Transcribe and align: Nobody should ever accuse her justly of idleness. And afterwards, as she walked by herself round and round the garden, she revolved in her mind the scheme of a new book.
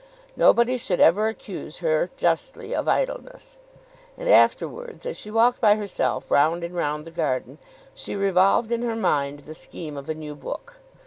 Nobody 0.35 0.77
should 0.77 0.99
ever 0.99 1.27
accuse 1.27 1.77
her 1.77 2.09
justly 2.17 2.73
of 2.73 2.87
idleness. 2.87 3.59
And 4.17 4.27
afterwards, 4.27 5.05
as 5.05 5.15
she 5.15 5.29
walked 5.29 5.61
by 5.61 5.75
herself 5.75 6.31
round 6.31 6.63
and 6.63 6.75
round 6.75 7.05
the 7.05 7.11
garden, 7.11 7.59
she 7.93 8.15
revolved 8.15 8.71
in 8.71 8.81
her 8.81 8.95
mind 8.95 9.41
the 9.41 9.53
scheme 9.53 9.95
of 9.97 10.09
a 10.09 10.15
new 10.15 10.33
book. 10.33 10.79